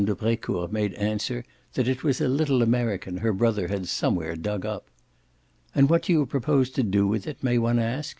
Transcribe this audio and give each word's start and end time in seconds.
de 0.03 0.15
Brecourt 0.15 0.71
made 0.71 0.95
answer 0.95 1.45
that 1.73 1.87
it 1.87 2.03
was 2.03 2.19
a 2.19 2.27
little 2.27 2.63
American 2.63 3.17
her 3.17 3.31
brother 3.31 3.67
had 3.67 3.87
somewhere 3.87 4.35
dug 4.35 4.65
up. 4.65 4.89
"And 5.75 5.91
what 5.91 6.01
do 6.01 6.11
you 6.13 6.25
propose 6.25 6.71
to 6.71 6.81
do 6.81 7.05
with 7.05 7.27
it, 7.27 7.43
may 7.43 7.59
one 7.59 7.77
ask?" 7.77 8.09